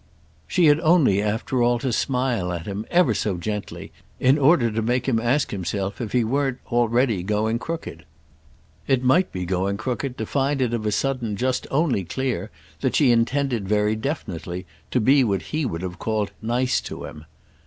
She 0.47 0.65
had 0.65 0.79
only 0.79 1.21
after 1.21 1.61
all 1.61 1.77
to 1.77 1.93
smile 1.93 2.51
at 2.51 2.65
him 2.65 2.87
ever 2.89 3.13
so 3.13 3.37
gently 3.37 3.91
in 4.19 4.39
order 4.39 4.71
to 4.71 4.81
make 4.81 5.07
him 5.07 5.19
ask 5.19 5.51
himself 5.51 6.01
if 6.01 6.11
he 6.11 6.23
weren't 6.23 6.57
already 6.71 7.21
going 7.21 7.59
crooked. 7.59 8.05
It 8.87 9.03
might 9.03 9.31
be 9.31 9.45
going 9.45 9.77
crooked 9.77 10.17
to 10.17 10.25
find 10.25 10.59
it 10.59 10.73
of 10.73 10.87
a 10.87 10.91
sudden 10.91 11.35
just 11.35 11.67
only 11.69 12.03
clear 12.03 12.49
that 12.79 12.95
she 12.95 13.11
intended 13.11 13.67
very 13.67 13.95
definitely 13.95 14.65
to 14.89 14.99
be 14.99 15.23
what 15.23 15.43
he 15.53 15.67
would 15.67 15.83
have 15.83 15.99
called 15.99 16.31
nice 16.41 16.81
to 16.81 17.05
him. 17.05 17.25